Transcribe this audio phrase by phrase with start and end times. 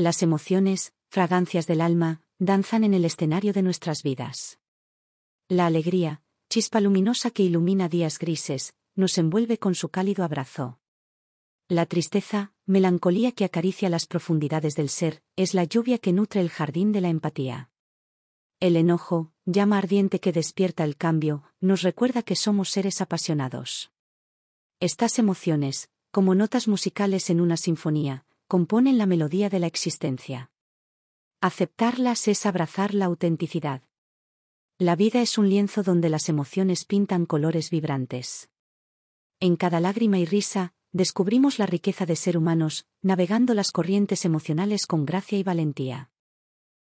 [0.00, 4.58] Las emociones, fragancias del alma, danzan en el escenario de nuestras vidas.
[5.46, 10.80] La alegría, chispa luminosa que ilumina días grises, nos envuelve con su cálido abrazo.
[11.68, 16.48] La tristeza, melancolía que acaricia las profundidades del ser, es la lluvia que nutre el
[16.48, 17.68] jardín de la empatía.
[18.58, 23.92] El enojo, llama ardiente que despierta el cambio, nos recuerda que somos seres apasionados.
[24.80, 30.50] Estas emociones, como notas musicales en una sinfonía, componen la melodía de la existencia.
[31.40, 33.84] Aceptarlas es abrazar la autenticidad.
[34.76, 38.50] La vida es un lienzo donde las emociones pintan colores vibrantes.
[39.38, 44.86] En cada lágrima y risa, descubrimos la riqueza de ser humanos, navegando las corrientes emocionales
[44.86, 46.10] con gracia y valentía.